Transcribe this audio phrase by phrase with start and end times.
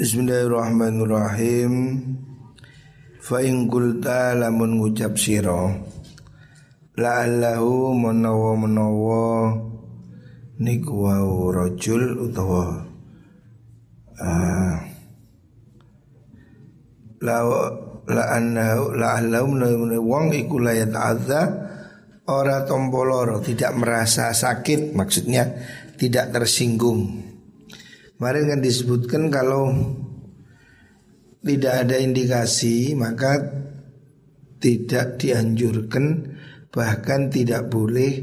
[0.00, 1.72] Bismillahirrahmanirrahim.
[3.20, 5.76] Fa in qulta lamun ngucap sira
[6.96, 9.52] la'allahu menawa menawa
[10.56, 12.80] niku wau rajul utawa
[17.20, 17.38] la
[18.08, 21.40] la annahu la'allahu menawa wong iku la yata'adza
[22.24, 25.44] ora tomboloro tidak merasa sakit maksudnya
[26.00, 27.29] tidak tersinggung
[28.20, 29.72] Kemarin kan disebutkan kalau
[31.40, 33.40] tidak ada indikasi maka
[34.60, 36.36] tidak dianjurkan
[36.68, 38.20] bahkan tidak boleh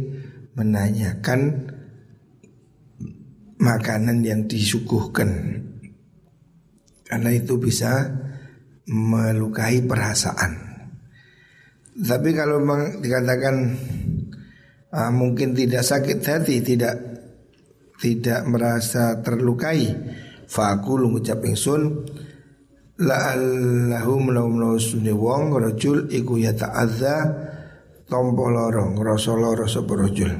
[0.53, 1.65] menanyakan
[3.57, 5.65] makanan yang disuguhkan
[7.09, 8.05] karena itu bisa
[8.85, 10.61] melukai perasaan.
[11.97, 12.61] Tapi kalau
[13.01, 13.55] dikatakan
[14.93, 17.16] ah, mungkin tidak sakit hati, tidak
[17.97, 19.89] tidak merasa terlukai.
[20.47, 22.07] Faku ngucap ingsun
[22.97, 27.29] La'allahu menawa sunni wong rajul iku ya ta'adza
[28.09, 30.33] tompo loro ngrasa lara sapa rajul.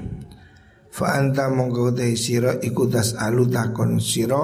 [0.90, 4.42] Fa anta mongko te sira iku tas alu takon sira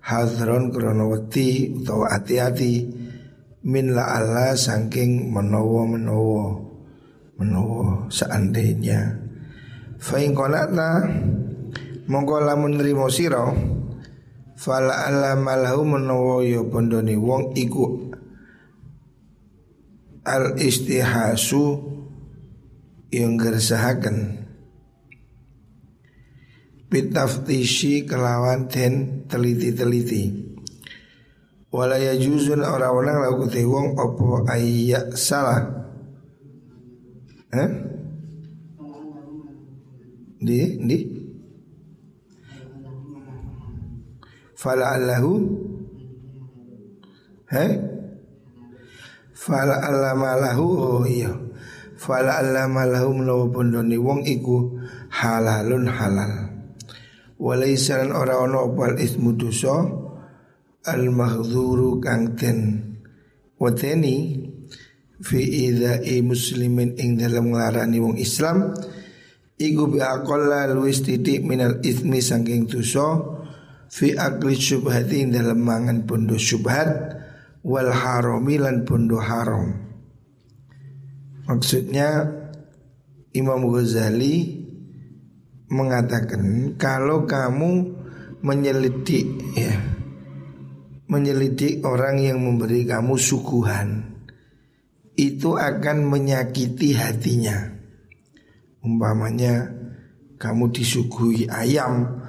[0.00, 3.04] hadron krana wedi utawa ati-ati
[3.68, 3.92] min
[4.56, 6.48] saking menawa-menawa
[7.36, 9.20] menawa seandainya.
[10.00, 11.12] Fa in qanata
[12.04, 13.48] Mongko lamun nrimo sira.
[14.54, 18.14] Fala alamalahu menawa ya bondone wong iku
[20.24, 21.92] al istihasu
[23.10, 24.46] yang gersahaken
[26.94, 30.54] bitaftishi kelawan den teliti-teliti.
[31.74, 35.90] Wala yajuzun ora wenang laku te wong apa ayya salah.
[37.50, 37.70] Eh
[40.38, 40.96] di di
[44.64, 45.44] Fala allahu
[47.52, 47.72] Heh
[49.36, 51.36] Fala allama lahu Oh iya.
[52.00, 54.80] Fala allama lahu menawa bondoni wong iku
[55.12, 56.32] halalun halal.
[57.36, 59.84] Walaisalan ora ono opal ismu dosa
[60.88, 62.80] Al mahdzuru kang ten
[63.60, 64.48] Wateni
[65.20, 68.72] Fi idha'i muslimin ing dalam ngelarani wong Islam
[69.60, 73.34] Iku biakolla luwis titik minal ismi sangking dosa
[73.88, 76.88] fi akli syubhati dalam mangan bondo syubhat
[77.64, 79.72] wal harami lan bondo haram.
[81.44, 82.24] Maksudnya
[83.36, 84.64] Imam Ghazali
[85.68, 87.92] mengatakan kalau kamu
[88.44, 89.74] menyelidik ya
[91.08, 94.14] menyelidik orang yang memberi kamu suguhan
[95.14, 97.70] itu akan menyakiti hatinya.
[98.84, 99.70] Umpamanya
[100.36, 102.23] kamu disuguhi ayam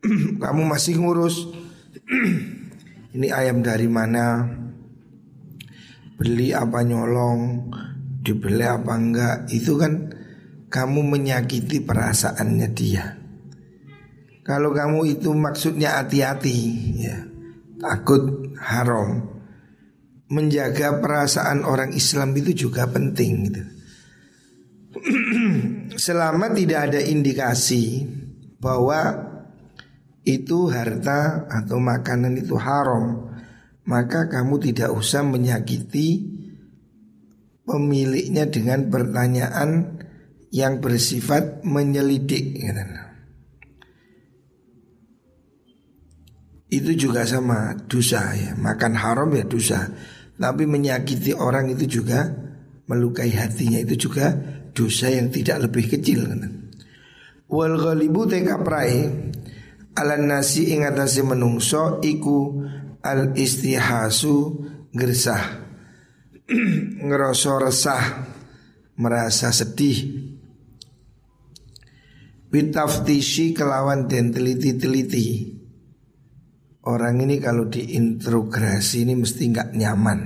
[0.42, 1.48] kamu masih ngurus.
[3.16, 4.46] Ini ayam dari mana?
[6.16, 7.72] Beli apa nyolong?
[8.20, 9.36] Dibeli apa enggak?
[9.50, 10.12] Itu kan
[10.70, 13.16] kamu menyakiti perasaannya dia.
[14.44, 16.58] Kalau kamu itu maksudnya hati-hati
[16.96, 17.30] ya
[17.80, 19.24] takut haram
[20.30, 23.62] menjaga perasaan orang Islam itu juga penting gitu.
[26.04, 28.06] Selama tidak ada indikasi
[28.62, 29.29] bahwa
[30.24, 33.32] itu harta atau makanan itu haram,
[33.88, 36.28] maka kamu tidak usah menyakiti
[37.64, 40.00] pemiliknya dengan pertanyaan
[40.50, 42.58] yang bersifat menyelidik.
[46.70, 49.90] Itu juga sama dosa ya, makan haram ya dosa.
[50.40, 52.30] Tapi menyakiti orang itu juga
[52.88, 54.32] melukai hatinya itu juga
[54.74, 56.26] dosa yang tidak lebih kecil.
[57.50, 59.10] Wal ghalibu teka prai
[59.98, 62.62] Alan nasi ing atase menungso iku
[63.02, 64.62] al istihasu
[64.94, 65.66] gersah.
[67.06, 68.04] Ngerasa resah
[69.00, 70.28] merasa sedih.
[72.50, 75.56] Bitaftishi kelawan dan teliti-teliti.
[76.80, 80.20] Orang ini kalau diintrograsi ini mesti nggak nyaman.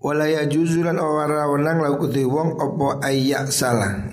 [0.00, 4.08] Walaya juzulan ora wenang laukuti wong opo ayak salah.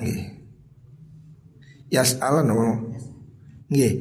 [1.88, 2.87] Yas Allah no
[3.68, 3.94] Nggih.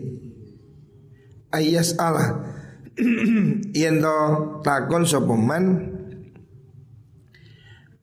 [1.50, 2.42] Ayas Allah
[3.80, 4.18] yen to
[4.62, 5.94] takon sapa man?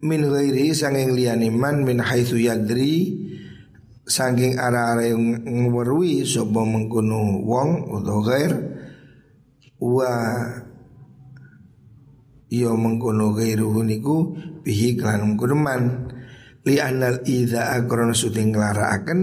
[0.04, 3.15] Min ghairi sanging liyane man min haitsu yadri
[4.04, 5.39] saking arah-arah yang
[6.27, 8.51] sapa mengkono wong utawa ghair
[9.80, 10.12] wa
[12.51, 14.36] yo mengkono ghairuhu niku
[14.68, 15.83] bihi kelan mengkono man.
[16.63, 19.19] Li anal idza akrona suting nglarakaken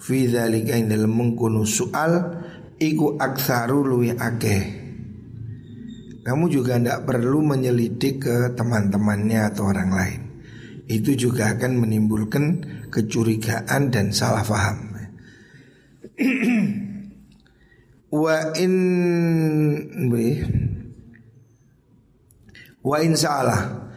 [0.00, 2.40] fi dzalika ing dalem mengkono soal
[2.80, 4.80] iku aksaru luwi akeh
[6.20, 10.20] kamu juga tidak perlu menyelidik ke teman-temannya atau orang lain.
[10.84, 12.44] Itu juga akan menimbulkan
[12.92, 14.92] kecurigaan dan salah faham.
[18.12, 18.74] Wa in
[22.84, 23.90] Wa in salah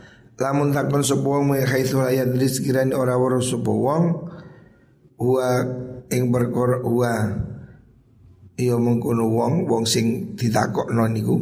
[0.43, 4.03] Lamun takon sapa wong me haitsu la yadri sekiranya ora weruh sapa wong
[5.15, 5.49] wa
[6.13, 7.13] ing perkara wa
[8.53, 11.37] iya mengkono wong wong sing ditakokno niku.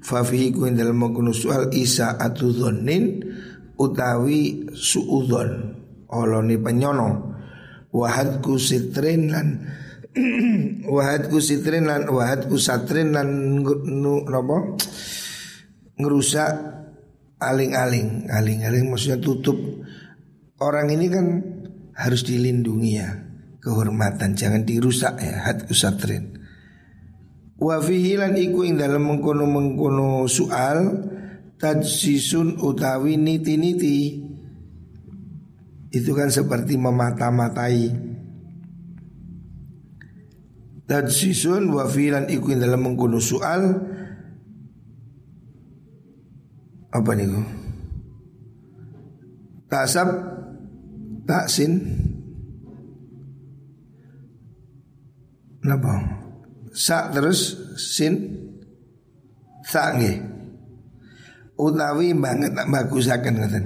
[0.00, 3.22] Fa fihi ku dalem mengkono soal isa atudzonin
[3.78, 5.50] utawi suudzon
[6.10, 7.08] olone penyono.
[7.90, 9.48] Wahadku sitrin lan
[10.94, 14.78] wahadku sitrin lan wahadku satrin lan nu napa?
[16.00, 16.50] Ngerusak
[17.38, 18.30] aling-aling.
[18.30, 19.58] Aling-aling maksudnya tutup.
[20.60, 21.26] Orang ini kan
[21.96, 23.29] harus dilindungi ya
[23.60, 26.40] kehormatan jangan dirusak ya hadku satrin
[27.60, 30.96] Wa fihi lan iku ing dalam mengkono-mengkono soal
[31.60, 34.16] tajsisun utawi niti-niti.
[35.92, 38.08] Itu kan seperti memata-matai.
[40.88, 43.76] Tajsisun wa fihi lan iku dalam mengkono soal
[46.90, 47.44] apa niku?
[49.68, 50.08] Tasab
[51.28, 51.76] taksin
[55.60, 56.00] Napa?
[56.72, 58.38] Sa terus sin
[59.66, 60.16] sa nggih.
[61.60, 63.64] Utawi banget bagusaken ngoten.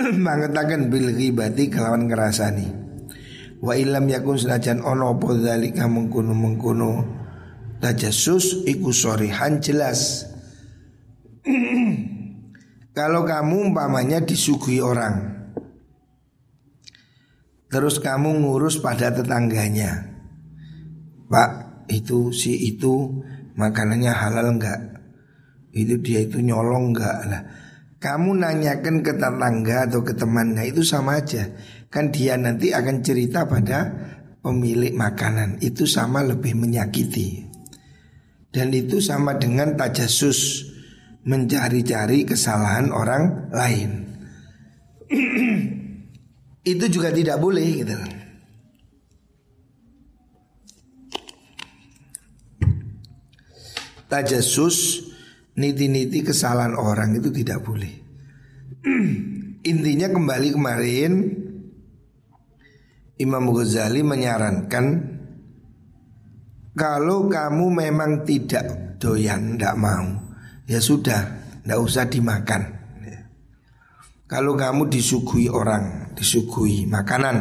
[0.26, 2.68] Bangetaken bil ghibati kelawan ngrasani.
[3.60, 6.92] Wa ilam yakun senajan ono apa zalika mengkono mengkono
[7.80, 10.28] tajassus iku sorihan jelas.
[12.96, 15.40] Kalau kamu umpamanya disuguhi orang
[17.70, 20.09] Terus kamu ngurus pada tetangganya
[21.30, 23.22] Pak itu si itu
[23.54, 24.80] makanannya halal enggak
[25.70, 27.42] itu dia itu nyolong enggak lah
[28.00, 31.52] kamu nanyakan ke tetangga atau ke temannya itu sama aja.
[31.92, 33.92] Kan dia nanti akan cerita pada
[34.40, 35.60] pemilik makanan.
[35.60, 37.44] Itu sama lebih menyakiti.
[38.48, 40.64] Dan itu sama dengan tajasus
[41.28, 43.90] mencari-cari kesalahan orang lain.
[46.72, 48.19] Itu juga tidak boleh gitu
[54.10, 55.06] tajasus
[55.54, 57.92] niti-niti kesalahan orang itu tidak boleh.
[59.70, 61.12] Intinya kembali kemarin
[63.20, 64.86] Imam Ghazali menyarankan
[66.72, 70.06] kalau kamu memang tidak doyan, tidak mau,
[70.64, 71.20] ya sudah,
[71.60, 72.62] tidak usah dimakan.
[74.30, 77.36] Kalau kamu disuguhi orang, disuguhi makanan,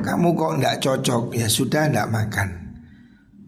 [0.00, 2.65] kamu kok tidak cocok, ya sudah tidak makan.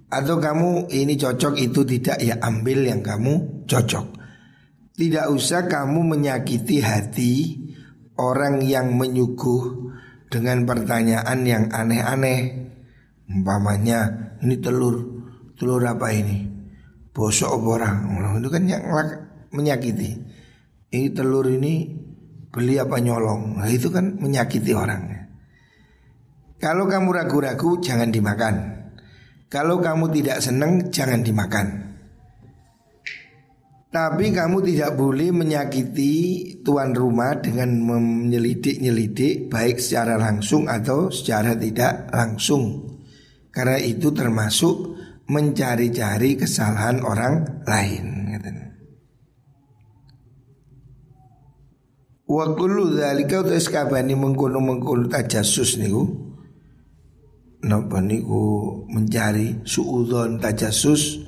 [0.08, 2.18] Atau kamu ini cocok itu tidak.
[2.24, 4.16] Ya ambil yang kamu cocok.
[4.98, 7.32] Tidak usah kamu menyakiti hati
[8.18, 9.94] orang yang menyuguh
[10.26, 12.66] dengan pertanyaan yang aneh-aneh.
[13.28, 14.96] Umpamanya ini telur,
[15.54, 16.48] telur apa ini?
[17.12, 18.08] Bosok orang,
[18.38, 18.82] itu kan yang
[19.50, 20.16] menyakiti.
[20.88, 21.92] Ini telur ini
[22.48, 23.60] beli apa nyolong?
[23.60, 25.02] Nah itu kan menyakiti orang
[26.56, 28.54] Kalau kamu ragu-ragu jangan dimakan
[29.48, 31.66] kalau kamu tidak senang jangan dimakan.
[33.88, 36.12] Tapi kamu tidak boleh menyakiti
[36.60, 42.84] tuan rumah dengan menyelidik-nyelidik Baik secara langsung atau secara tidak langsung.
[43.48, 44.92] Karena itu termasuk
[45.32, 48.18] mencari-cari kesalahan orang lain
[52.28, 56.27] Wa kullu dzalika utais kabani mengkono-mengkono tajasus niku
[57.64, 61.24] napa niku mencari suudon tajasus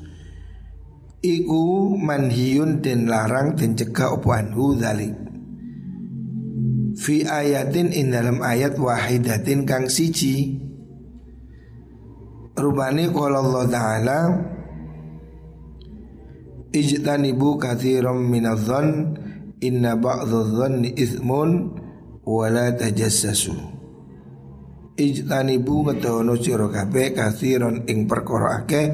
[1.21, 5.31] iku manhiyun den larang den cegah opo anhu dzalik
[7.01, 10.61] fi ayatin in dalam ayat wahidatin kang siji.
[12.61, 14.19] Rubani qala Allah taala
[16.77, 19.17] ijtanibu katsiran minadh-dhann
[19.65, 21.73] inna ba'dadh-dhanni ithmun
[22.27, 23.70] wa la tajassasu
[25.01, 28.87] ijtanibu ngetono sira kabeh kathiron ing perkara akeh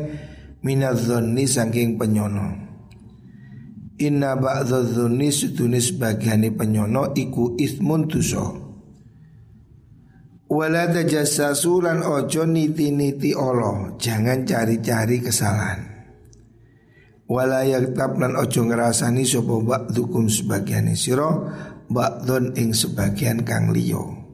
[0.62, 2.66] minadzonni saking penyono
[3.96, 8.44] Inna ba'dha dzunni sedune sebagiane penyono iku ismun dosa.
[10.52, 15.80] Wala tajassasu lan ojo niti-niti Allah, jangan cari-cari kesalahan.
[17.24, 21.32] Wala yaktab lan ojo ngrasani sapa ba'dukum sebagiane sira
[21.88, 24.25] ba'dhon ing sebagian kang liya.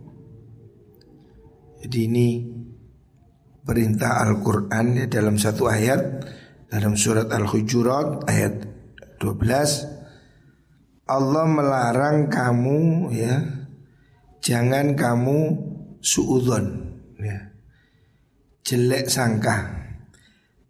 [1.82, 2.28] Jadi ini
[3.66, 6.00] perintah Al-Quran ya dalam satu ayat
[6.70, 8.64] Dalam surat Al-Hujurat ayat
[9.20, 10.02] 12
[11.12, 13.42] Allah melarang kamu ya
[14.40, 15.38] jangan kamu
[16.00, 16.64] suudon
[17.20, 17.52] ya
[18.64, 19.82] jelek sangka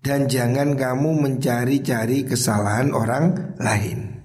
[0.02, 4.19] dan jangan kamu mencari-cari kesalahan orang lain.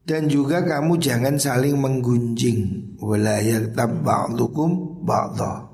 [0.00, 3.38] Dan juga kamu jangan saling menggunjing wala
[5.00, 5.68] ba'dha.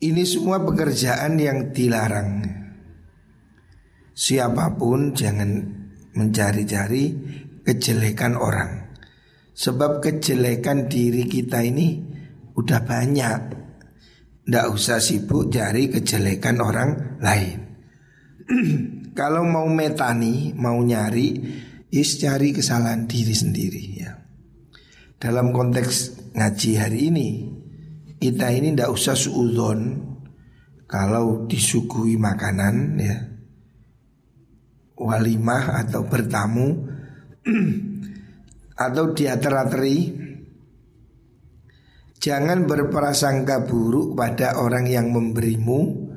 [0.00, 2.40] Ini semua pekerjaan yang dilarang.
[4.16, 5.60] Siapa pun jangan
[6.16, 7.04] mencari-cari
[7.62, 8.96] kejelekan orang.
[9.52, 12.00] Sebab kejelekan diri kita ini
[12.56, 13.40] udah banyak
[14.50, 17.58] tidak usah sibuk cari kejelekan orang lain
[19.18, 21.38] Kalau mau metani, mau nyari
[21.90, 24.10] Is cari kesalahan diri sendiri ya
[25.20, 27.28] Dalam konteks ngaji hari ini
[28.16, 29.80] Kita ini tidak usah suudon
[30.88, 33.16] Kalau disuguhi makanan ya
[34.96, 36.68] Walimah atau bertamu
[38.88, 39.98] Atau diater-ateri
[42.20, 46.12] Jangan berprasangka buruk pada orang yang memberimu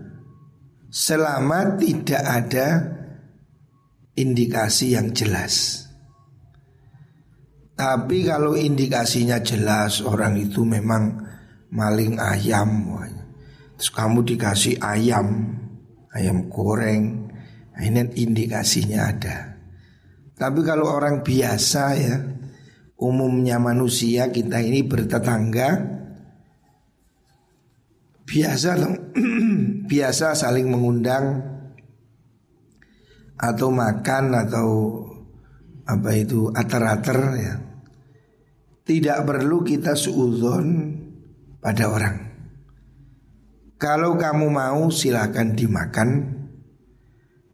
[0.93, 2.67] selama tidak ada
[4.13, 5.82] indikasi yang jelas.
[7.73, 11.25] Tapi kalau indikasinya jelas orang itu memang
[11.73, 12.93] maling ayam,
[13.73, 15.57] terus kamu dikasih ayam,
[16.13, 17.33] ayam goreng,
[17.73, 19.37] nah ini indikasinya ada.
[20.37, 22.17] Tapi kalau orang biasa ya,
[23.01, 25.69] umumnya manusia kita ini bertetangga
[28.23, 28.69] biasa
[29.91, 31.41] biasa saling mengundang
[33.35, 34.69] atau makan atau
[35.83, 37.55] apa itu ater-ater ya.
[38.83, 40.67] Tidak perlu kita suudon
[41.63, 42.17] pada orang.
[43.79, 46.39] Kalau kamu mau silahkan dimakan.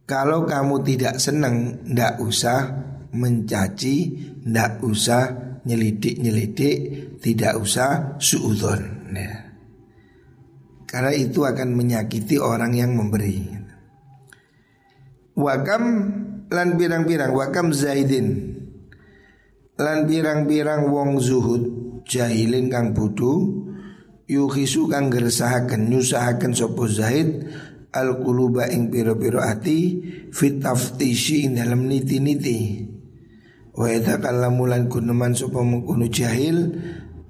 [0.09, 2.59] Kalau kamu tidak senang, tidak usah
[3.13, 3.97] mencaci,
[4.41, 5.23] tidak usah
[5.69, 6.77] nyelidik-nyelidik,
[7.21, 9.13] tidak usah suudon.
[9.13, 9.53] Ya.
[10.89, 13.59] Karena itu akan menyakiti orang yang memberi
[15.39, 15.83] Wakam
[16.51, 18.58] lan birang-birang Wakam Zaidin
[19.79, 21.63] Lan birang-birang wong zuhud
[22.03, 23.63] Jahilin kang budu
[24.27, 27.47] Yukhisu kang gersahaken Nyusahaken sopo Zaid
[27.95, 30.03] Al kuluba ing piro-piro ati
[30.35, 32.85] Fit taftishi ing dalam niti-niti.
[33.73, 36.75] Wa kalamulan kuneman sopo mengkunu jahil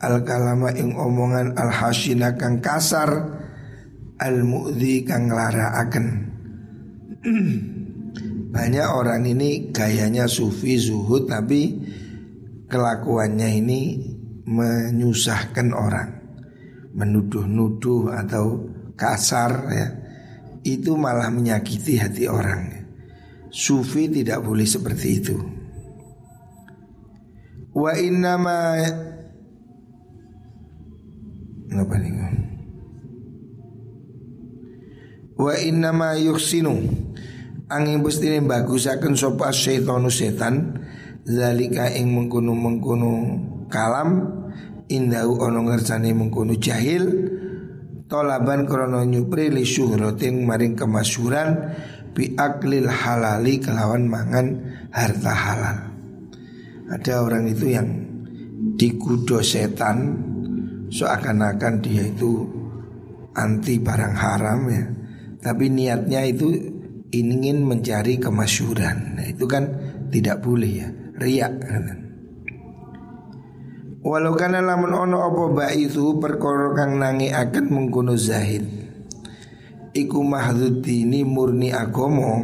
[0.02, 3.40] Al kalama ing omongan al hasina kang kasar
[4.18, 6.06] al mu'dhi kang akan
[8.56, 11.78] Banyak orang ini gayanya sufi zuhud tapi
[12.70, 13.82] kelakuannya ini
[14.46, 16.10] menyusahkan orang,
[16.94, 19.88] menuduh-nuduh atau kasar ya.
[20.62, 22.88] Itu malah menyakiti hati orang.
[23.50, 25.38] Sufi tidak boleh seperti itu.
[27.74, 28.78] Wa innama
[31.70, 32.14] Apa nih?
[35.40, 36.76] Wa inna ma yuksinu
[37.70, 40.82] Angin ini bagusaken sopa syaitonu setan
[41.28, 43.12] Zalika ing mengkunu mengkunu
[43.68, 44.40] kalam
[44.90, 47.04] Indahu ono ngersani mengkunu jahil
[48.10, 51.50] Tolaban krono nyupri li syuhrotin maring kemasyuran
[52.16, 54.48] Bi aklil halali kelawan mangan
[54.90, 55.78] harta halal.
[56.90, 57.88] Ada orang itu yang
[58.76, 60.26] dikudo setan
[60.90, 62.50] Seakan-akan dia itu
[63.38, 64.84] anti barang haram ya.
[65.40, 66.50] Tapi niatnya itu
[67.14, 69.16] ingin mencari kemasyuran.
[69.16, 69.70] Nah, itu kan
[70.10, 71.54] tidak boleh ya, riak.
[74.00, 76.16] Walau kana lamun ono apa ba itu
[76.74, 78.64] kang nangi akan mengkuno zahid.
[79.92, 80.24] Iku
[80.88, 82.40] ini murni agomo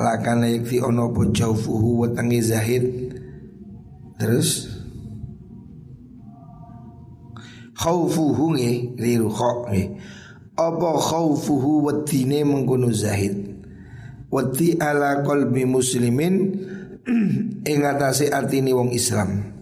[0.00, 2.84] lakana yakti ono apa jaufuhu wetangi zahid.
[4.16, 4.76] Terus
[7.76, 9.84] khaufuhu nge liru kok nge
[10.56, 13.60] apa khaufuhu wadine mengkono zahid
[14.32, 16.34] wati ala qalbi muslimin
[17.70, 19.54] ing atase atine wong Islam.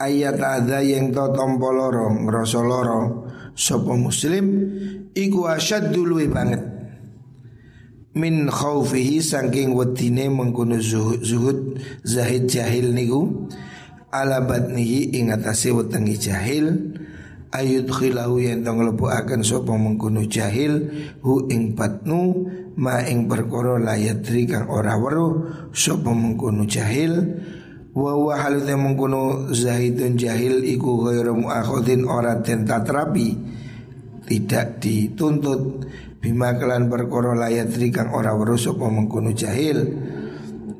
[0.00, 3.30] Ayat ada yang to tompo loro ngrasa loro.
[3.52, 4.44] Sapa muslim
[5.12, 6.64] iku asyaddu luwe banget.
[8.16, 11.58] Min khaufihi saking wadine mengkono zuhud, zuhud
[12.04, 13.48] zahid jahil niku
[14.12, 16.92] ala batnihi ing atase wetengi jahil
[17.52, 20.88] ayut khilahu yang lepu akan sopo mengkuno jahil
[21.24, 27.12] hu ing patnu ma ing perkara layatri kang ora weruh sopo mengkuno jahil?
[27.92, 33.36] Wa wa halute mengkuno zahidun jahil iku ghairu muakhadin ora den tatrapi
[34.24, 35.84] tidak dituntut.
[36.22, 39.82] Bima kelan perkara layatri kang ora weruh sopo mengkuno jahil?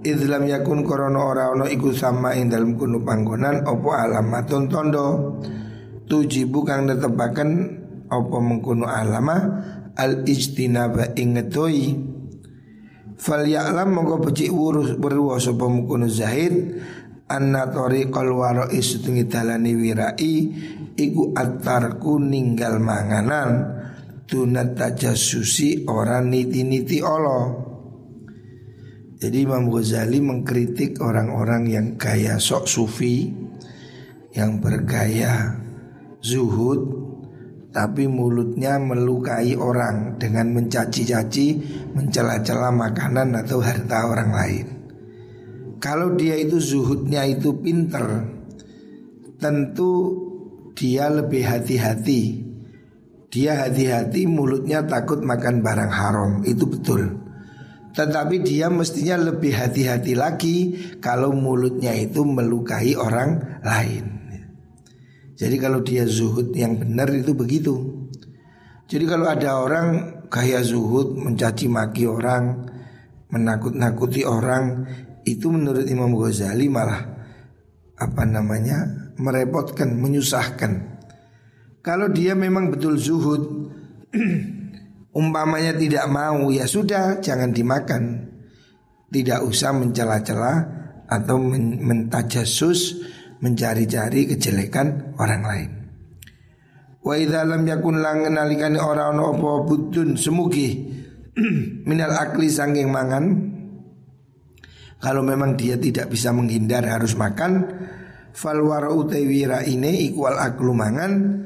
[0.03, 5.07] Idlam yakun korono ora ono iku sama ing dalam kunu panggonan opo alamatun tondo?
[6.11, 7.51] Tujibu kang netepaken
[8.11, 9.37] opo mengkuno alama
[9.99, 11.83] al ijtinaba ing ngetoi
[13.19, 16.81] fal ya'lam mongko becik wurus berwa sapa mengkuno zahid
[17.29, 20.35] anna tariqal wara'i setungi dalani wirai
[20.97, 23.81] iku atarku ninggal manganan
[24.29, 27.73] tunat tajasusi orang niti-niti Allah
[29.23, 33.31] jadi Imam Ghazali mengkritik orang-orang yang gaya sok sufi
[34.35, 35.63] Yang bergaya
[36.25, 37.02] zuhud
[37.73, 41.47] Tapi mulutnya melukai orang Dengan mencaci-caci
[41.97, 44.67] Mencela-cela makanan atau harta orang lain.
[45.81, 48.29] Kalau dia itu zuhudnya itu pinter
[49.41, 49.93] Tentu
[50.73, 52.49] dia lebih hati-hati.
[53.33, 57.23] Dia hati-hati mulutnya takut makan barang haram Itu betul.
[57.93, 60.57] Tetapi dia mestinya lebih hati-hati lagi
[60.97, 64.12] kalau mulutnya itu melukai orang lain.
[65.43, 68.07] Jadi kalau dia zuhud yang benar itu begitu.
[68.87, 69.89] Jadi kalau ada orang
[70.31, 72.71] kaya zuhud mencaci maki orang,
[73.27, 74.87] menakut-nakuti orang,
[75.27, 77.03] itu menurut Imam Ghazali malah
[77.99, 81.03] apa namanya merepotkan, menyusahkan.
[81.83, 83.43] Kalau dia memang betul zuhud
[85.19, 88.31] Umpamanya tidak mau ya sudah jangan dimakan
[89.11, 90.63] Tidak usah mencela-cela
[91.11, 92.09] atau men
[93.43, 95.71] mencari-cari kejelekan orang lain
[97.03, 100.87] Wa idza lam yakun lang nalikane ora ana apa budun semugi
[101.91, 103.51] minal akli sanging mangan
[105.03, 107.67] kalau memang dia tidak bisa menghindar harus makan
[108.31, 111.43] fal warau ini ikwal aklu mangan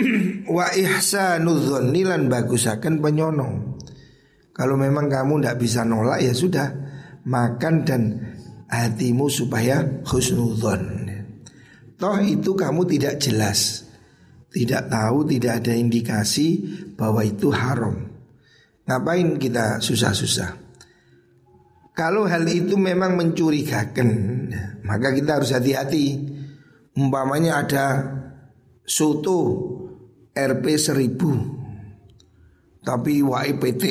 [0.56, 3.76] wa ihsanudzon nilan bagusakan penyono.
[4.50, 6.68] Kalau memang kamu tidak bisa nolak ya sudah
[7.24, 8.02] makan dan
[8.68, 10.99] hatimu supaya husnudzon.
[12.00, 13.84] Toh itu kamu tidak jelas,
[14.48, 16.64] tidak tahu, tidak ada indikasi
[16.96, 18.08] bahwa itu haram.
[18.88, 20.56] Ngapain kita susah-susah?
[21.92, 24.08] Kalau hal itu memang mencurigakan,
[24.88, 26.24] maka kita harus hati-hati.
[26.96, 27.86] Umpamanya ada
[28.88, 29.38] soto
[30.32, 31.60] RP 1000
[32.80, 33.84] tapi wae PT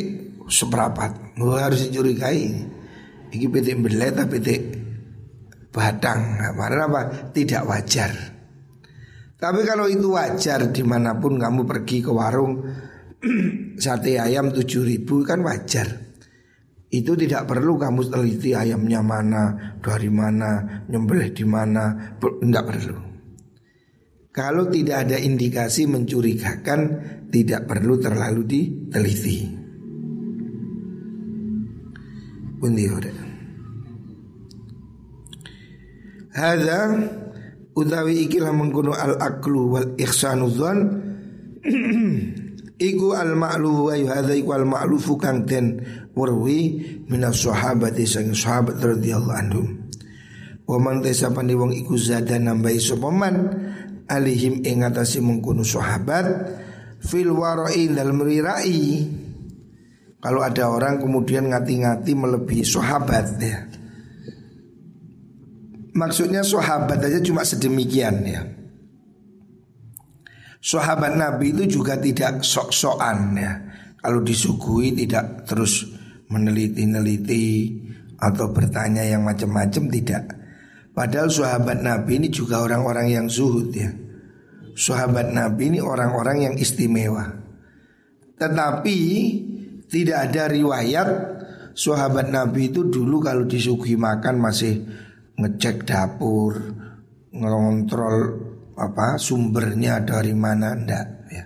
[0.50, 2.44] seperapat Gue harus dicurigai
[3.30, 4.50] Ini PT belet PT
[5.70, 6.42] Badang.
[6.58, 7.02] Karena apa?
[7.30, 8.12] Tidak wajar.
[9.40, 12.60] Tapi kalau itu wajar Di mana pun kamu pergi ke warung
[13.84, 15.88] Sate ayam 7000 kan wajar.
[16.90, 22.98] Itu tidak perlu kamu teliti ayamnya mana, dari mana, nyembelih di mana, tidak perlu.
[24.34, 26.82] Kalau tidak ada indikasi mencurigakan
[27.30, 29.38] Tidak perlu terlalu diteliti.
[32.58, 33.29] Bundi
[36.30, 36.94] Hada
[37.74, 40.78] utawi ikilah mengkuno al aklu wal ihsanu dzan
[42.90, 45.82] iku al ma'luf wa hadza iku al ma'lufu kang den
[46.14, 49.68] warwi minas sahabati sang sahabat radhiyallahu anhum.
[50.70, 53.36] Wa man tasapani wong iku zada nambahi sapa man?
[54.10, 56.26] Alihim ing atase mengkono sahabat.
[57.00, 59.08] Fil warai dalam rirai
[60.20, 63.69] kalau ada orang kemudian ngati-ngati melebihi sahabat ya
[65.96, 68.42] maksudnya sahabat aja cuma sedemikian ya
[70.60, 73.54] sahabat Nabi itu juga tidak sok-sokan ya
[74.00, 75.88] kalau disuguhi tidak terus
[76.30, 77.78] meneliti-neliti
[78.20, 80.40] atau bertanya yang macam-macam tidak
[81.00, 83.88] Padahal sahabat Nabi ini juga orang-orang yang zuhud ya.
[84.76, 87.40] Sahabat Nabi ini orang-orang yang istimewa.
[88.36, 89.00] Tetapi
[89.88, 91.08] tidak ada riwayat
[91.72, 94.84] sahabat Nabi itu dulu kalau disuguhi makan masih
[95.40, 96.54] ngecek dapur,
[97.32, 98.18] ngontrol
[98.76, 101.44] apa sumbernya dari mana ndak ya.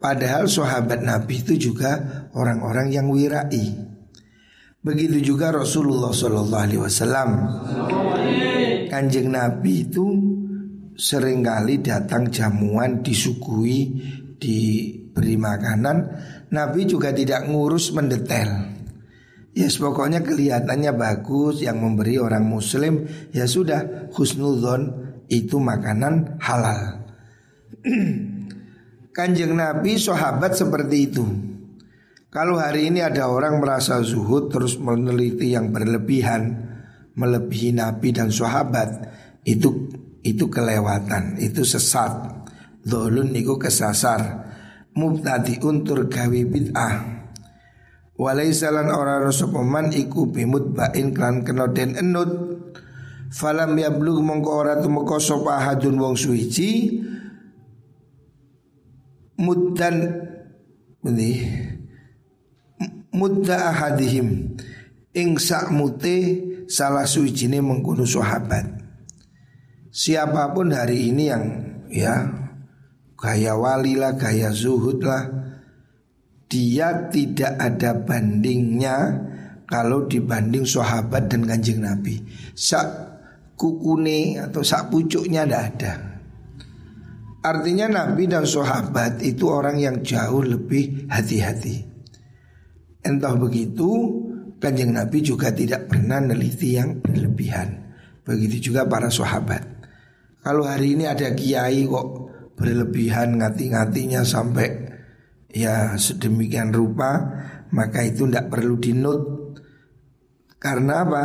[0.00, 3.92] Padahal sahabat Nabi itu juga orang-orang yang wirai.
[4.82, 7.30] Begitu juga Rasulullah Shallallahu Alaihi Wasallam.
[8.90, 10.06] Kanjeng Nabi itu
[10.98, 13.80] sering kali datang jamuan disuguhi
[14.36, 15.96] diberi makanan
[16.52, 18.71] Nabi juga tidak ngurus mendetail
[19.52, 27.04] yes, pokoknya kelihatannya bagus yang memberi orang muslim Ya sudah husnudon itu makanan halal
[29.16, 31.24] Kanjeng Nabi sahabat seperti itu
[32.32, 36.72] Kalau hari ini ada orang merasa zuhud terus meneliti yang berlebihan
[37.12, 38.88] melebihi Nabi dan sahabat
[39.44, 39.90] itu
[40.22, 42.30] itu kelewatan, itu sesat.
[42.82, 44.50] Dolun niku kesasar.
[44.94, 47.21] Mubtadi untur gawi bid'ah.
[48.22, 52.30] Walaisalan ora rosopoman iku bimut bain klan kena den enut.
[53.34, 57.02] Falam yablug mongko ora tumeka sapa hadun wong suci
[59.42, 59.96] muddan
[61.02, 61.30] ini
[63.10, 64.54] mudda ahadihim.
[65.12, 66.16] Ing sakmute
[66.70, 68.64] salah suwijine mengkono sahabat.
[69.92, 71.44] Siapa pun hari ini yang
[71.92, 72.32] ya
[73.18, 75.41] gaya wali lah, gaya zuhud lah,
[76.52, 79.24] dia tidak ada bandingnya
[79.64, 82.20] kalau dibanding sahabat dan kanjeng Nabi.
[82.52, 82.84] Sak
[83.56, 85.92] kukune atau sak pucuknya tidak ada.
[87.42, 91.88] Artinya Nabi dan sahabat itu orang yang jauh lebih hati-hati.
[93.02, 93.88] Entah begitu,
[94.60, 97.96] kanjeng Nabi juga tidak pernah neliti yang berlebihan.
[98.22, 99.64] Begitu juga para sahabat.
[100.44, 102.08] Kalau hari ini ada kiai kok
[102.54, 104.91] berlebihan ngati-ngatinya sampai
[105.52, 107.20] ya sedemikian rupa,
[107.70, 109.20] maka itu tidak perlu dinut.
[110.56, 111.24] Karena apa?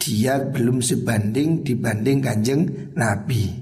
[0.00, 3.52] Dia belum sebanding dibanding kanjeng Nabi.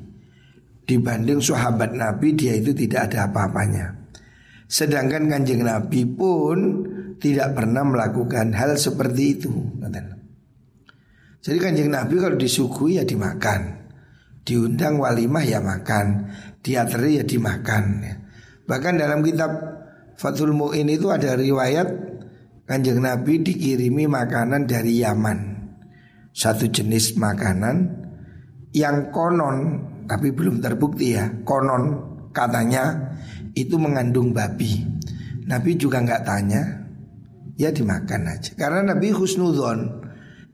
[0.88, 3.92] Dibanding sahabat Nabi dia itu tidak ada apa-apanya.
[4.68, 6.58] Sedangkan kanjeng Nabi pun
[7.18, 9.52] tidak pernah melakukan hal seperti itu.
[11.38, 13.88] Jadi kanjeng Nabi kalau disuguhi ya dimakan,
[14.44, 18.04] diundang walimah ya makan, diateri ya dimakan.
[18.68, 19.50] Bahkan dalam kitab
[20.18, 21.88] Fathul Mu'in itu ada riwayat
[22.66, 25.38] kanjeng Nabi dikirimi makanan dari Yaman,
[26.34, 27.86] satu jenis makanan
[28.74, 32.02] yang konon tapi belum terbukti ya, konon
[32.34, 33.14] katanya
[33.54, 34.82] itu mengandung babi.
[35.48, 36.62] Nabi juga nggak tanya,
[37.56, 38.52] ya dimakan aja.
[38.58, 40.04] Karena Nabi husnudon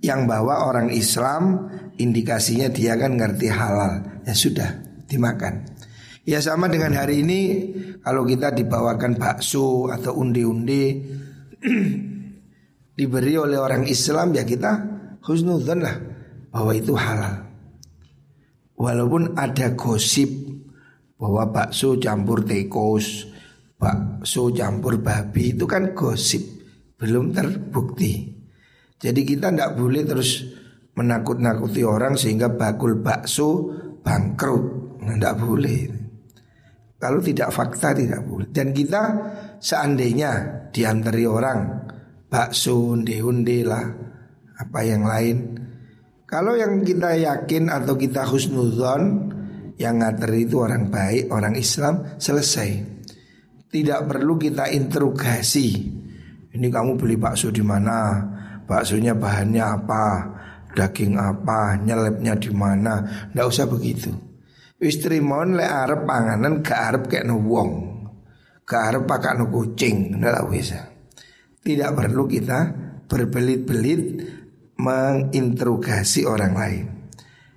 [0.04, 4.22] yang bawa orang Islam indikasinya dia kan ngerti halal.
[4.22, 4.70] Ya sudah
[5.10, 5.73] dimakan.
[6.24, 7.40] Ya sama dengan hari ini
[8.00, 11.04] kalau kita dibawakan bakso atau undi-undi
[12.96, 14.72] diberi oleh orang Islam ya kita
[15.20, 15.96] husnudon lah
[16.48, 17.44] bahwa itu halal.
[18.72, 20.32] Walaupun ada gosip
[21.20, 23.28] bahwa bakso campur tekos,
[23.76, 26.40] bakso campur babi itu kan gosip
[26.96, 28.32] belum terbukti.
[28.96, 30.40] Jadi kita tidak boleh terus
[30.96, 34.96] menakut-nakuti orang sehingga bakul bakso bangkrut.
[35.04, 36.03] Tidak boleh.
[37.04, 38.48] Kalau tidak fakta tidak boleh.
[38.48, 39.02] Dan kita
[39.60, 41.84] seandainya diantari orang
[42.32, 43.84] bakso, unde-unde lah,
[44.56, 45.36] apa yang lain.
[46.24, 49.28] Kalau yang kita yakin atau kita husnuzon
[49.76, 52.96] yang ngateri itu orang baik, orang Islam selesai.
[53.68, 56.00] Tidak perlu kita interogasi
[56.54, 58.22] ini kamu beli bakso di mana?
[58.62, 60.06] Baksonya bahannya apa?
[60.70, 61.74] Daging apa?
[61.82, 63.02] Nyelepnya di mana?
[63.34, 64.14] Nggak usah begitu.
[64.84, 67.70] Istri mon le arep panganan ke arep kayak wong.
[68.68, 70.20] Ke arep pakai kucing.
[70.20, 70.80] Nggak bisa.
[71.64, 72.60] Tidak perlu kita
[73.08, 74.02] berbelit-belit
[74.76, 76.84] menginterogasi orang lain.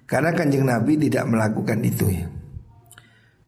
[0.07, 2.31] Karena kanjeng Nabi tidak melakukan itu ya.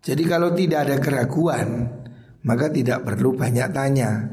[0.04, 1.88] Jadi kalau tidak ada keraguan,
[2.44, 4.28] maka tidak perlu banyak tanya.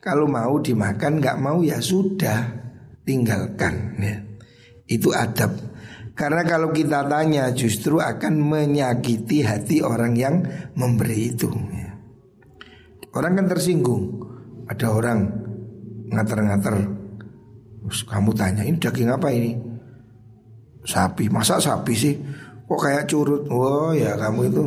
[0.00, 2.40] Kalau mau dimakan nggak mau ya sudah
[3.04, 4.16] tinggalkan ya.
[4.88, 5.67] Itu adab.
[6.18, 10.42] Karena kalau kita tanya justru akan menyakiti hati orang yang
[10.74, 11.46] memberi itu.
[13.14, 14.18] Orang kan tersinggung.
[14.66, 15.18] Ada orang
[16.10, 16.76] ngater-ngater.
[17.86, 19.54] Kamu tanya ini daging apa ini?
[20.82, 21.30] Sapi.
[21.30, 22.18] Masa sapi sih?
[22.66, 23.46] Kok kayak curut?
[23.54, 24.62] Oh ya kamu itu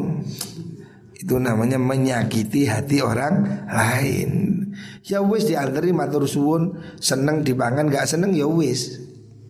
[1.22, 4.32] itu namanya menyakiti hati orang lain.
[5.06, 8.98] Ya wis dianteri matur suwun, seneng dipangan gak seneng ya wis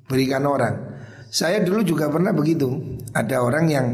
[0.03, 0.90] berikan orang.
[1.31, 2.99] Saya dulu juga pernah begitu.
[3.15, 3.87] Ada orang yang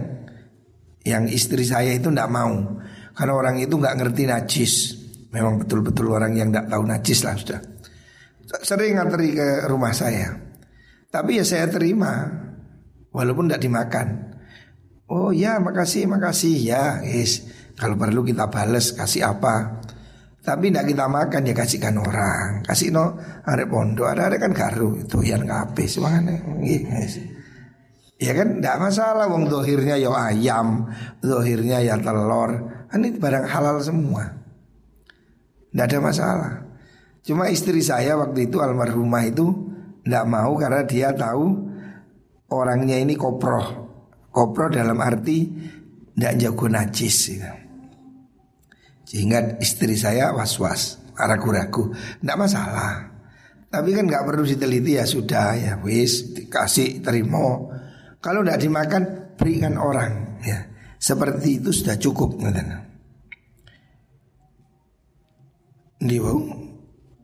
[1.06, 2.82] yang istri saya itu ndak mau
[3.14, 4.74] karena orang itu nggak ngerti najis.
[5.30, 7.62] Memang betul-betul orang yang nggak tahu najis lah sudah.
[8.66, 10.34] Sering nganteri ke rumah saya.
[11.14, 12.26] Tapi ya saya terima
[13.14, 14.08] walaupun nggak dimakan.
[15.08, 17.46] Oh ya makasih makasih ya guys.
[17.78, 19.86] Kalau perlu kita bales kasih apa.
[20.48, 22.64] Tapi tidak kita makan ya kasihkan orang.
[22.64, 26.40] Kasih no ada pondok ada ada kan garu itu yang habis mana?
[28.16, 30.88] Ya kan tidak masalah wong dohirnya ya ayam,
[31.20, 32.64] dohirnya ya telur.
[32.88, 34.24] Kan ini barang halal semua.
[35.68, 36.52] Tidak ada masalah.
[37.28, 39.52] Cuma istri saya waktu itu almarhumah itu
[40.08, 41.60] tidak mau karena dia tahu
[42.56, 43.84] orangnya ini koproh.
[44.32, 45.44] Koproh dalam arti
[46.16, 47.36] tidak jago najis.
[47.36, 47.67] Gitu.
[49.08, 51.96] Sehingga istri saya was-was, ragu-ragu.
[51.96, 53.08] Tidak masalah.
[53.72, 57.72] Tapi kan nggak perlu diteliti ya sudah ya wis dikasih terima.
[58.20, 59.04] Kalau tidak dimakan
[59.40, 60.60] berikan orang ya.
[60.98, 62.42] Seperti itu sudah cukup
[66.02, 66.18] Ndi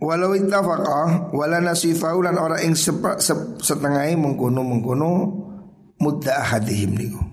[0.04, 5.12] Walau ittafaqa wala nasifau lan ora ing setengah mengkono mengkono
[5.96, 7.33] mudda ahadihim niku.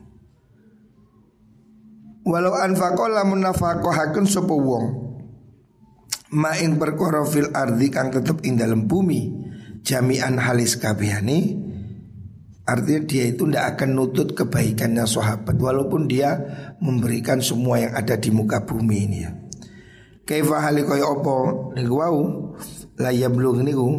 [2.31, 4.87] Walau anfaqa lamun nafaqahaken sapa wong?
[6.31, 9.51] Ma ing perkara fil ardi kang tetep ing dalam bumi.
[9.83, 11.59] Jami'an halis kabehane.
[12.71, 16.39] Artinya dia itu tidak akan nutut kebaikannya sahabat walaupun dia
[16.79, 19.35] memberikan semua yang ada di muka bumi ini ya.
[20.23, 21.37] Kaifa hali kaya apa?
[21.75, 22.55] Niku wau.
[23.03, 23.91] La yablugh niku.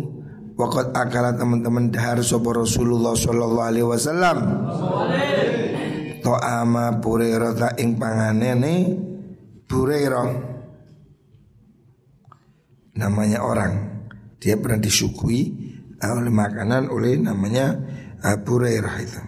[0.55, 4.37] Waqat akala teman-teman dahar sapa Rasulullah sallallahu alaihi wasallam.
[6.21, 8.93] To ama Burairah ta ing panganene
[9.65, 10.29] Burairah
[12.97, 13.73] namanya orang
[14.41, 15.53] dia pernah disukui
[16.01, 17.77] oleh makanan oleh namanya
[18.25, 19.21] Abu Hurairah itu.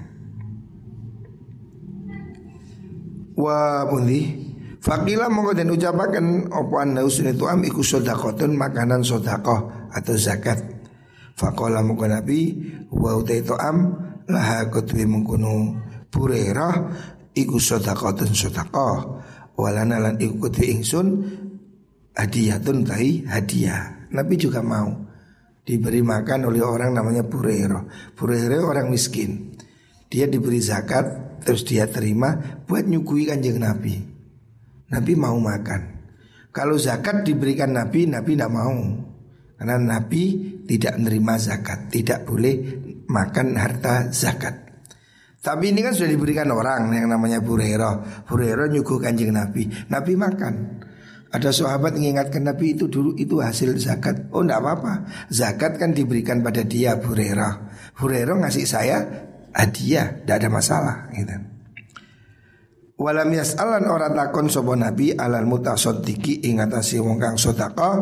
[3.38, 4.22] Wa pundi
[4.84, 10.60] Fakila mongko dan ucapakan opo anda usun itu am iku sodakotun makanan sodakoh atau zakat.
[11.40, 12.52] Fakola mongko nabi
[12.92, 13.96] wa utai itu am
[14.28, 15.83] laha kutwi mengkuno
[16.14, 16.94] purerah
[17.34, 19.26] iku sodakotun sodakoh.
[19.58, 21.08] Walana lan iku kutwi ingsun
[22.14, 24.10] hadiyatun tai hadiah.
[24.14, 24.94] Nabi juga mau
[25.66, 27.90] diberi makan oleh orang namanya Purero.
[28.14, 29.58] Purero orang miskin.
[30.10, 33.98] Dia diberi zakat terus dia terima buat nyukui kanjeng Nabi.
[34.94, 35.82] Nabi mau makan.
[36.54, 38.78] Kalau zakat diberikan Nabi, Nabi tidak mau.
[39.58, 40.24] Karena Nabi
[40.70, 42.62] tidak menerima zakat, tidak boleh
[43.10, 44.63] makan harta zakat.
[45.44, 48.00] Tapi ini kan sudah diberikan orang yang namanya Burero.
[48.24, 49.68] Burero nyuguh kanjeng Nabi.
[49.92, 50.80] Nabi makan.
[51.36, 54.32] Ada sahabat mengingatkan Nabi itu dulu itu hasil zakat.
[54.32, 54.94] Oh tidak apa-apa.
[55.28, 57.68] Zakat kan diberikan pada dia Burero.
[58.00, 59.04] Burero ngasih saya
[59.52, 60.96] hadiah, tidak ada masalah.
[61.12, 61.36] Gitu.
[63.04, 67.96] Walam yas'alan ora takon sapa nabi alal mutasaddiqi ing atase wong kang sedekah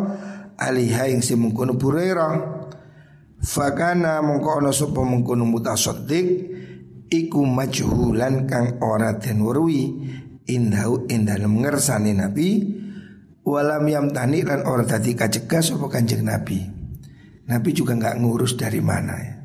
[0.61, 2.61] aliha ing si mungkono Burairah.
[3.41, 6.50] Fakana mongko ana sapa mungkono mutasaddiq
[7.11, 9.91] iku majhulan kang ora den weruhi
[10.47, 12.63] indau ing dalem ngersane nabi
[13.43, 16.79] walam yamtani lan ora dadi kacegah sapa kanjeng nabi.
[17.51, 19.35] Nabi juga nggak ngurus dari mana ya.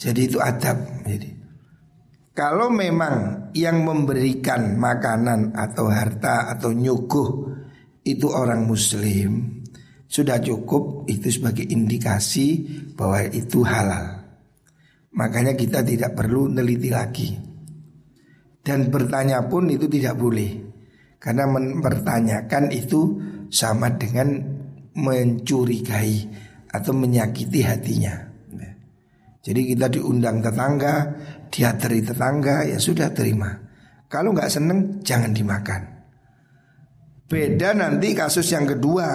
[0.00, 1.38] Jadi itu adab jadi
[2.32, 7.30] kalau memang yang memberikan makanan atau harta atau nyuguh
[8.06, 9.58] itu orang muslim
[10.08, 12.64] Sudah cukup itu sebagai indikasi
[12.96, 14.17] bahwa itu halal
[15.16, 17.32] Makanya kita tidak perlu neliti lagi
[18.60, 20.50] Dan bertanya pun itu tidak boleh
[21.16, 23.16] Karena mempertanyakan itu
[23.48, 24.36] sama dengan
[24.92, 26.16] mencurigai
[26.68, 28.14] atau menyakiti hatinya
[29.40, 30.94] Jadi kita diundang tetangga
[31.48, 33.50] dia teri tetangga ya sudah terima.
[34.08, 35.82] Kalau nggak seneng jangan dimakan.
[37.28, 39.08] Beda nanti kasus yang kedua.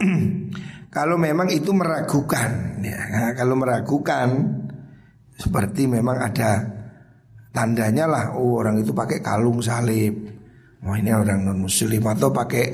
[0.96, 4.28] kalau memang itu meragukan, ya, nah, kalau meragukan
[5.40, 6.60] seperti memang ada
[7.48, 10.12] tandanya lah, oh orang itu pakai kalung salib,
[10.84, 12.66] oh ini orang non muslim atau pakai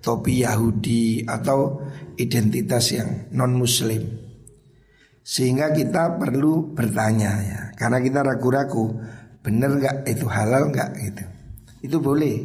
[0.00, 1.84] topi Yahudi atau
[2.16, 4.24] identitas yang non muslim.
[5.24, 8.92] Sehingga kita perlu bertanya ya Karena kita ragu-ragu
[9.40, 11.24] Bener gak itu halal gak gitu.
[11.80, 12.44] Itu boleh.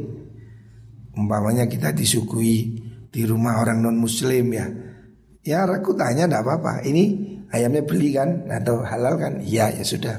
[1.11, 2.79] Umpamanya kita disuguhi
[3.11, 4.67] Di rumah orang non muslim ya.
[5.43, 6.87] Ya ragu tanya gak apa-apa.
[6.87, 8.49] Ini ayamnya beli kan?
[8.49, 9.33] Atau halal kan?
[9.41, 10.17] Iya ya sudah.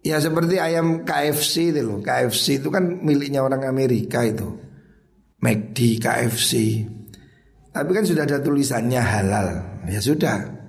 [0.00, 2.00] Ya seperti ayam KFC itu loh.
[2.00, 4.48] KFC itu kan miliknya orang Amerika itu.
[5.40, 6.84] McD, KFC
[7.72, 9.48] Tapi kan sudah ada tulisannya halal.
[9.88, 10.60] Ya sudah.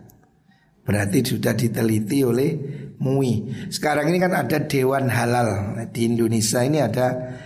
[0.81, 2.57] Berarti sudah diteliti oleh
[2.97, 5.77] MUI Sekarang ini kan ada Dewan Halal.
[5.93, 7.37] Di Indonesia ini ada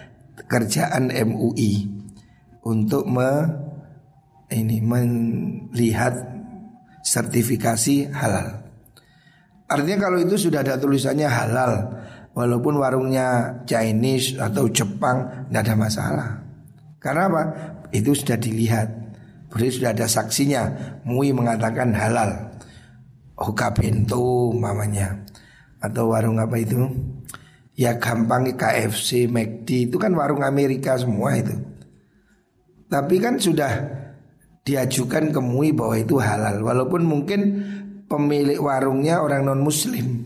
[0.48, 1.74] kerjaan MUI
[2.66, 3.30] Untuk me,
[4.54, 6.14] ini melihat
[7.02, 8.66] sertifikasi halal.
[9.66, 11.74] Artinya kalau itu sudah ada tulisannya halal
[12.36, 16.30] Walaupun warungnya Chinese atau Jepang Tidak ada masalah.
[17.00, 17.44] Karena apa?
[17.96, 18.92] Itu sudah dilihat.
[19.48, 20.64] Berarti sudah ada saksinya.
[21.08, 22.60] Mui mengatakan halal.
[23.40, 25.24] Hoka bento mamanya.
[25.80, 26.92] Atau warung apa itu?
[27.76, 31.56] Ya gampang KFC, McD Itu kan warung Amerika semua itu.
[32.92, 33.72] Tapi kan sudah
[34.66, 36.66] Diajukan ke MUI bahwa itu halal.
[36.66, 37.42] Walaupun mungkin
[38.06, 40.22] Pemilik warungnya orang non muslim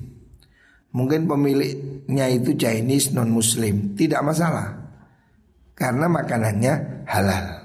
[0.91, 4.79] Mungkin pemiliknya itu Chinese non muslim Tidak masalah.
[5.79, 6.73] Karena makanannya
[7.07, 7.59] halal.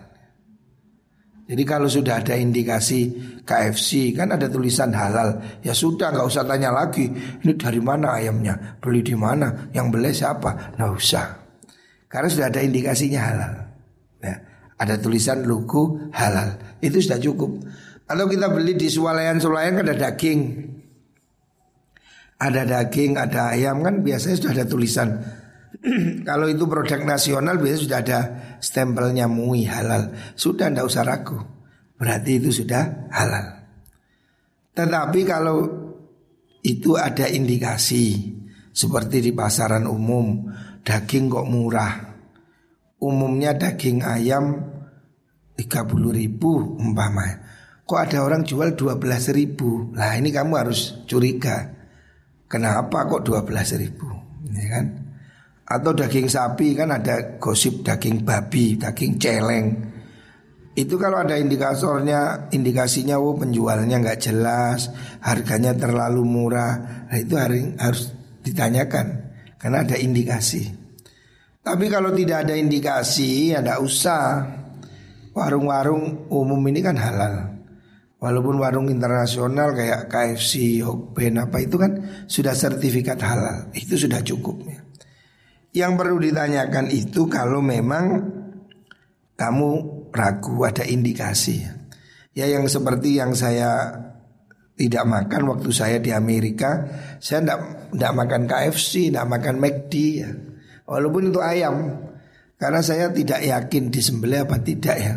[1.44, 3.12] Jadi kalau sudah ada indikasi
[3.44, 5.34] KFC kan ada tulisan halal.
[5.60, 7.04] Ya sudah nggak usah tanya lagi.
[7.44, 8.80] Ini dari mana ayamnya?
[8.80, 9.68] Beli di mana?
[9.76, 10.78] Yang beli siapa?
[10.78, 11.26] Nggak usah.
[12.08, 13.52] Karena sudah ada indikasinya halal.
[14.74, 16.78] Ada tulisan lugu halal.
[16.82, 17.62] Itu sudah cukup.
[18.04, 20.40] Atau kita beli di swalayan-swalayan kan ada daging.
[22.36, 25.08] Ada daging, ada ayam kan biasanya sudah ada tulisan.
[26.28, 28.20] Kalau itu produk nasional biasanya sudah ada
[28.60, 30.12] stempelnya MUI halal.
[30.34, 31.38] Sudah tidak usah ragu.
[31.94, 33.64] Berarti itu sudah halal.
[34.74, 35.62] Tetapi kalau
[36.66, 38.34] itu ada indikasi
[38.74, 40.50] seperti di pasaran umum
[40.82, 42.13] daging kok murah.
[43.04, 44.64] Umumnya daging ayam
[45.60, 47.44] 30 ribu umpama.
[47.84, 48.96] Kok ada orang jual 12
[49.36, 51.68] ribu Lah ini kamu harus curiga
[52.48, 54.08] Kenapa kok 12 ribu
[54.56, 54.86] ya kan?
[55.68, 59.66] Atau daging sapi kan ada gosip daging babi, daging celeng
[60.74, 64.90] itu kalau ada indikatornya, indikasinya oh penjualnya nggak jelas,
[65.22, 67.38] harganya terlalu murah, nah itu
[67.78, 68.10] harus
[68.42, 69.22] ditanyakan
[69.62, 70.83] karena ada indikasi.
[71.64, 74.24] Tapi kalau tidak ada indikasi, ya tidak usah.
[75.34, 77.58] Warung-warung umum ini kan halal.
[78.22, 84.62] Walaupun warung internasional kayak KFC, Hokben apa itu kan sudah sertifikat halal, itu sudah cukup
[84.68, 84.80] ya.
[85.74, 88.22] Yang perlu ditanyakan itu kalau memang
[89.34, 89.70] kamu
[90.14, 91.66] ragu ada indikasi
[92.34, 93.94] ya yang seperti yang saya
[94.74, 96.86] tidak makan waktu saya di Amerika
[97.22, 97.60] saya tidak
[97.94, 100.30] tidak makan KFC tidak makan McD ya
[100.84, 102.04] walaupun itu ayam
[102.64, 105.14] karena saya tidak yakin disembelih apa tidak ya.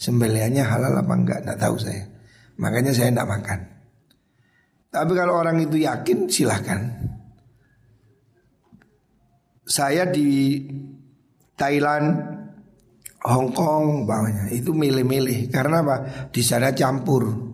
[0.00, 2.08] Sembelihannya halal apa enggak tidak tahu saya.
[2.56, 3.58] Makanya saya tidak makan.
[4.90, 6.80] Tapi kalau orang itu yakin silahkan.
[9.62, 10.66] Saya di
[11.54, 12.06] Thailand
[13.22, 15.52] Hong Kong bawahnya itu milih-milih.
[15.52, 15.96] Karena apa?
[16.32, 17.52] Di sana campur.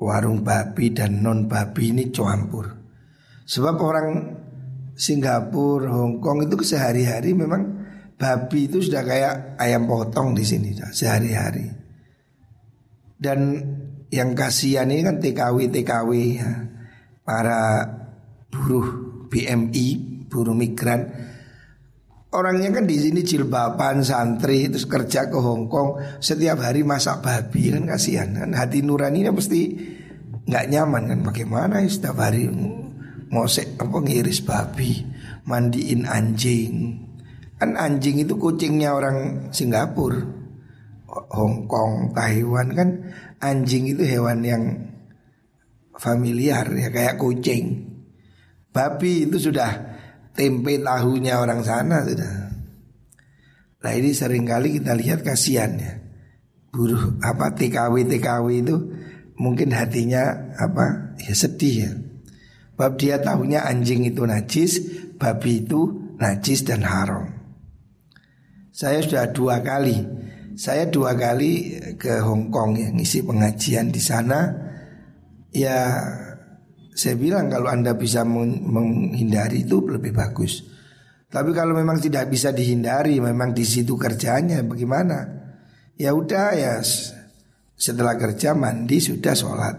[0.00, 2.72] Warung babi dan non babi ini campur.
[3.44, 4.06] Sebab orang
[4.96, 7.84] Singapura, Hong Kong itu sehari-hari memang
[8.16, 11.68] babi itu sudah kayak ayam potong di sini sehari-hari.
[13.16, 13.60] Dan
[14.08, 16.50] yang kasihan ini kan TKW TKW ya.
[17.26, 17.82] para
[18.48, 18.86] buruh
[19.26, 19.86] BMI,
[20.30, 21.10] buruh migran.
[22.30, 25.98] Orangnya kan di sini jilbaban santri terus kerja ke Hong Kong.
[26.22, 28.30] Setiap hari masak babi kan kasihan.
[28.30, 29.74] Kan hati nuraninya pasti
[30.46, 31.18] nggak nyaman kan.
[31.26, 32.46] Bagaimana ya setiap hari
[33.30, 35.02] mosek apa ngiris babi?
[35.46, 37.02] Mandiin anjing.
[37.56, 40.20] Kan anjing itu kucingnya orang Singapura.
[41.06, 42.88] Hong Kong Taiwan kan
[43.40, 44.62] anjing itu hewan yang
[45.96, 47.88] familiar ya kayak kucing.
[48.68, 49.72] Babi itu sudah
[50.36, 52.34] tempe tahunya orang sana sudah.
[53.80, 55.96] Nah ini sering kali kita lihat kasihan ya.
[56.68, 58.76] Buruh apa TKW TKW itu
[59.40, 61.90] mungkin hatinya apa ya sedih ya.
[62.76, 64.84] Bab dia tahunya anjing itu najis,
[65.16, 67.24] babi itu najis dan haram.
[68.68, 69.96] Saya sudah dua kali,
[70.60, 74.52] saya dua kali ke Hong Kong ya ngisi pengajian di sana.
[75.56, 76.04] Ya
[76.92, 80.64] saya bilang kalau Anda bisa menghindari itu lebih bagus.
[81.32, 85.24] Tapi kalau memang tidak bisa dihindari, memang di situ kerjanya bagaimana?
[85.96, 86.84] Ya udah ya
[87.76, 89.76] setelah kerja mandi sudah sholat,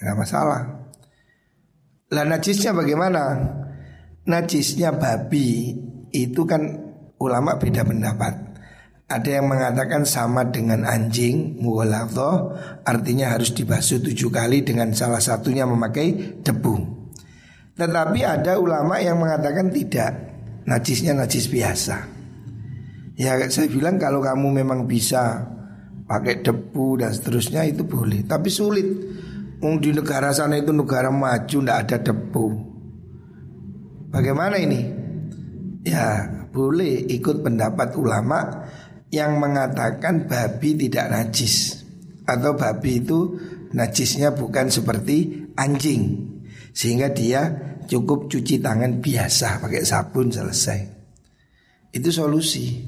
[0.00, 0.77] nggak masalah.
[2.08, 3.36] Lah najisnya bagaimana?
[4.24, 5.76] Najisnya babi
[6.08, 6.64] itu kan
[7.20, 8.48] ulama beda pendapat.
[9.08, 12.52] Ada yang mengatakan sama dengan anjing Mughaladho
[12.84, 16.76] Artinya harus dibasuh tujuh kali dengan salah satunya memakai debu
[17.72, 20.12] Tetapi ada ulama yang mengatakan tidak
[20.68, 22.04] Najisnya najis biasa
[23.16, 25.40] Ya saya bilang kalau kamu memang bisa
[26.04, 28.88] pakai debu dan seterusnya itu boleh Tapi sulit
[29.58, 32.68] Di negara sana itu negara maju tidak ada debu
[34.08, 34.80] Bagaimana ini?
[35.84, 38.64] Ya boleh ikut pendapat ulama
[39.12, 41.84] yang mengatakan babi tidak najis
[42.24, 43.36] atau babi itu
[43.72, 46.28] najisnya bukan seperti anjing
[46.72, 47.52] sehingga dia
[47.88, 50.80] cukup cuci tangan biasa pakai sabun selesai.
[51.92, 52.84] Itu solusi.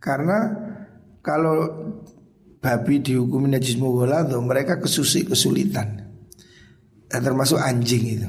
[0.00, 0.52] Karena
[1.20, 1.68] kalau
[2.60, 6.07] babi dihukum najis tuh mereka kesusi kesulitan.
[7.08, 8.28] Dan termasuk anjing itu.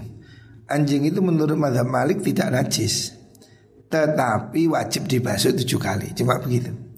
[0.71, 3.11] Anjing itu menurut madhab Malik tidak najis.
[3.91, 6.15] Tetapi wajib dibasuh tujuh kali.
[6.15, 6.89] Cuma begitu.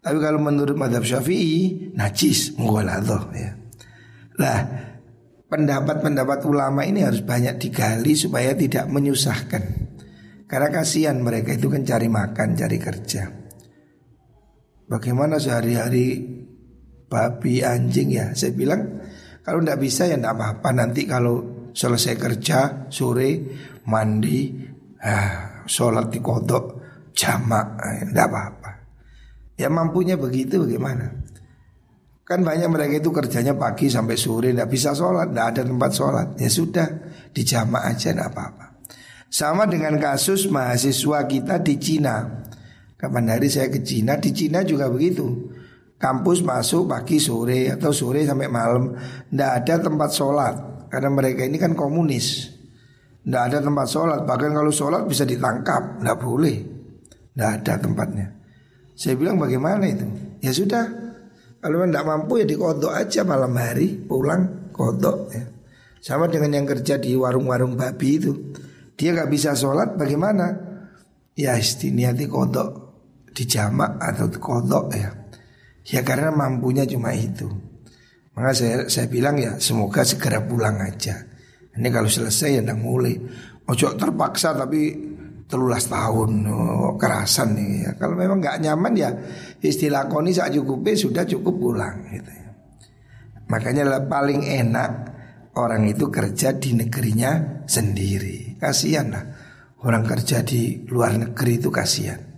[0.00, 3.52] Tapi kalau menurut madhab syafi'i Najis Mughaladhah ya
[4.40, 4.60] Lah
[5.52, 9.62] pendapat-pendapat ulama ini harus banyak digali Supaya tidak menyusahkan
[10.48, 13.22] Karena kasihan mereka itu kan cari makan, cari kerja
[14.88, 16.24] Bagaimana sehari-hari
[17.06, 19.04] babi, anjing ya Saya bilang
[19.40, 20.68] kalau tidak bisa ya tidak apa-apa.
[20.76, 22.58] Nanti kalau selesai kerja
[22.92, 23.30] sore
[23.88, 24.52] mandi
[25.00, 26.64] ah, Sholat di kodok
[27.14, 28.70] jamak Tidak eh, apa-apa.
[29.54, 31.20] Ya mampunya begitu bagaimana?
[32.26, 36.26] Kan banyak mereka itu kerjanya pagi sampai sore Tidak bisa sholat, tidak ada tempat sholat.
[36.42, 36.88] Ya sudah,
[37.30, 38.82] dijama aja tidak apa-apa.
[39.30, 42.42] Sama dengan kasus mahasiswa kita di Cina.
[42.98, 45.54] Kapan hari saya ke Cina, di Cina juga begitu
[46.00, 48.96] Kampus masuk pagi sore atau sore sampai malam.
[49.28, 50.54] Tidak ada tempat sholat
[50.88, 52.48] Karena mereka ini kan komunis.
[53.20, 56.56] Tidak ada tempat sholat Bahkan kalau sholat bisa ditangkap Tidak boleh.
[57.36, 58.32] Tidak ada tempatnya.
[58.96, 60.08] Saya bilang bagaimana itu?
[60.40, 60.84] Ya sudah
[61.60, 65.44] kalau tidak mampu ya dikodok aja malam hari pulang kodok ya.
[66.00, 68.32] Sama dengan yang kerja di warung-warung babi itu.
[68.96, 70.48] Dia nggak bisa sholat bagaimana?
[71.36, 72.88] Ya istiniati kodok
[73.36, 75.19] Dijamak atau kodok ya
[75.88, 77.48] Ya karena mampunya cuma itu
[78.36, 81.24] Maka saya, saya bilang ya semoga segera pulang aja
[81.76, 83.16] Ini kalau selesai ya mulai
[83.70, 85.10] Ojo terpaksa tapi
[85.50, 87.90] telulas tahun oh, kerasan nih ya.
[87.98, 89.10] Kalau memang nggak nyaman ya
[89.58, 92.48] istilah koni saat cukupnya sudah cukup pulang gitu ya.
[93.50, 94.92] Makanya paling enak
[95.58, 98.54] orang itu kerja di negerinya sendiri.
[98.62, 99.24] Kasihan lah
[99.82, 102.29] orang kerja di luar negeri itu kasihan.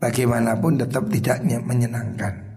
[0.00, 2.56] Bagaimanapun tetap tidak menyenangkan.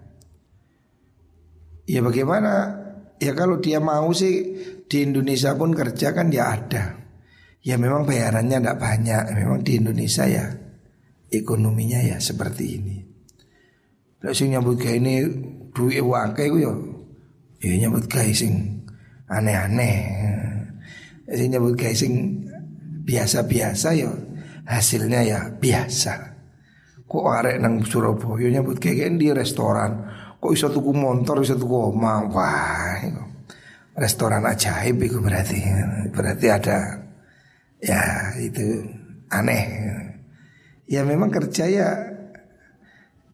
[1.84, 2.80] Ya bagaimana?
[3.20, 4.56] Ya kalau dia mau sih
[4.88, 7.04] di Indonesia pun kerja kan ya ada.
[7.64, 10.52] Ya memang bayarannya tidak banyak Memang di Indonesia ya
[11.32, 12.98] Ekonominya ya seperti ini
[14.20, 15.16] Kalau sing nyambut kayak ini
[15.72, 16.76] Duit wakai gue ya
[17.64, 18.84] Ya nyambut kayak sing
[19.32, 19.96] Aneh-aneh
[21.32, 22.44] Sing nyambut kayak sing
[23.08, 24.12] Biasa-biasa ya
[24.68, 26.32] Hasilnya ya biasa
[27.14, 30.01] Kok arek nang Surabaya nyambut kayak di restoran
[30.41, 32.97] Kok bisa tuku motor, bisa tuku omah Wah
[33.93, 35.61] Restoran ajaib itu berarti
[36.09, 37.05] Berarti ada
[37.78, 38.82] Ya itu
[39.30, 39.64] aneh
[40.89, 42.14] Ya memang kerja ya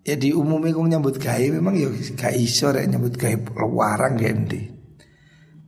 [0.09, 3.35] Ya di umum kong nyambut gawe memang ya gak iso rek nyambut gawe
[3.69, 4.65] warang gendi.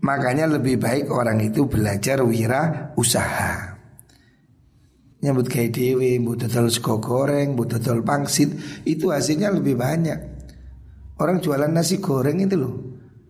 [0.02, 3.71] Makanya lebih baik orang itu belajar wira usaha.
[5.22, 8.50] Nyambut gawe dewe, mbok dodol sego goreng, mbok dodol pangsit,
[8.90, 10.20] itu hasilnya lebih banyak.
[11.22, 12.76] Orang jualan nasi goreng itu loh.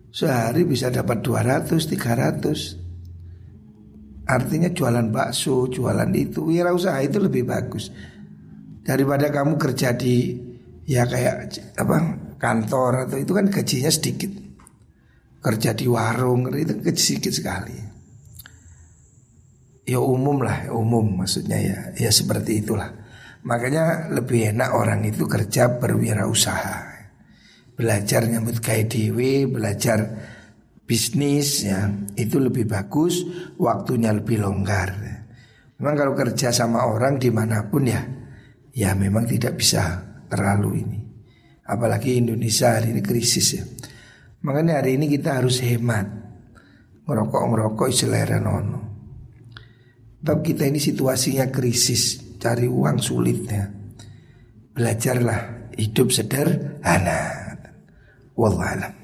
[0.08, 2.80] Sehari bisa dapat 200, 300.
[4.24, 7.92] Artinya jualan bakso, jualan itu, wirausaha itu lebih bagus
[8.82, 10.34] daripada kamu kerja di
[10.82, 11.96] ya kayak apa
[12.42, 14.30] kantor atau itu kan gajinya sedikit.
[15.42, 17.91] Kerja di warung itu gaji sedikit sekali.
[19.82, 23.02] Ya umum lah, umum maksudnya ya, ya seperti itulah.
[23.42, 26.94] Makanya lebih enak orang itu kerja berwirausaha.
[27.74, 30.06] Belajar nyambut kayak dewe, belajar
[30.86, 33.26] bisnis ya itu lebih bagus
[33.58, 34.94] waktunya lebih longgar.
[35.82, 38.06] Memang kalau kerja sama orang di mana pun ya
[38.70, 39.98] ya memang tidak bisa
[40.30, 40.98] terlalu ini.
[41.66, 43.64] Apalagi Indonesia hari ini krisis ya.
[44.46, 46.06] Makanya hari ini kita harus hemat.
[47.02, 48.81] Ngerokok ngerokok selera nono
[50.22, 53.66] Tapi kita ini situasinya krisis cari uang sulit ya
[54.72, 57.20] belajarlah hidup sederhana.
[58.32, 59.01] Wallahualam